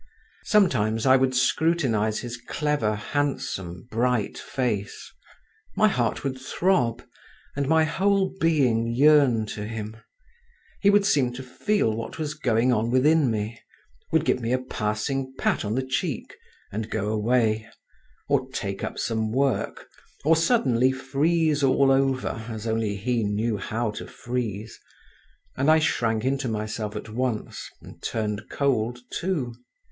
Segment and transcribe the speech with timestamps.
[0.45, 5.11] Sometimes I would scrutinise his clever handsome bright face…
[5.75, 7.03] my heart would throb,
[7.55, 9.97] and my whole being yearn to him…
[10.81, 13.61] he would seem to feel what was going on within me,
[14.11, 16.35] would give me a passing pat on the cheek,
[16.71, 17.69] and go away,
[18.27, 19.85] or take up some work,
[20.25, 24.79] or suddenly freeze all over as only he knew how to freeze,
[25.55, 29.53] and I shrank into myself at once, and turned cold too.